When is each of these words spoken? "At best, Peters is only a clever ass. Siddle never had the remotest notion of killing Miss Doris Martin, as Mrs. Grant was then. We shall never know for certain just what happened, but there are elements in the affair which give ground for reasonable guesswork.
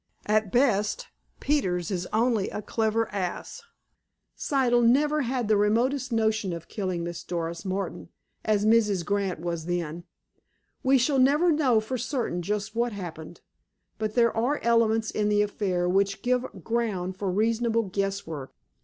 "At 0.25 0.51
best, 0.51 1.09
Peters 1.39 1.91
is 1.91 2.07
only 2.11 2.49
a 2.49 2.63
clever 2.63 3.07
ass. 3.11 3.61
Siddle 4.35 4.81
never 4.81 5.21
had 5.21 5.47
the 5.47 5.55
remotest 5.55 6.11
notion 6.11 6.53
of 6.53 6.67
killing 6.67 7.03
Miss 7.03 7.23
Doris 7.23 7.65
Martin, 7.65 8.09
as 8.43 8.65
Mrs. 8.65 9.05
Grant 9.05 9.39
was 9.41 9.65
then. 9.67 10.05
We 10.81 10.97
shall 10.97 11.19
never 11.19 11.51
know 11.51 11.79
for 11.79 11.99
certain 11.99 12.41
just 12.41 12.75
what 12.75 12.93
happened, 12.93 13.41
but 13.99 14.15
there 14.15 14.35
are 14.35 14.59
elements 14.63 15.11
in 15.11 15.29
the 15.29 15.43
affair 15.43 15.87
which 15.87 16.23
give 16.23 16.47
ground 16.63 17.15
for 17.15 17.29
reasonable 17.31 17.83
guesswork. 17.83 18.55